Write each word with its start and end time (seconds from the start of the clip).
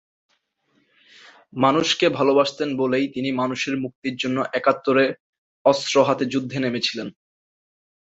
মানুষকে 1.53 2.05
ভালোবাসতেন 2.09 2.69
বলেই 2.77 3.05
তিনি 3.07 3.29
মানুষের 3.31 3.75
মুক্তির 3.77 4.15
জন্য 4.15 4.37
একাত্তরে 4.53 5.05
অস্ত্র 5.65 5.95
হাতে 6.03 6.23
যুদ্ধে 6.25 6.57
নেমেছিলেন। 6.59 7.07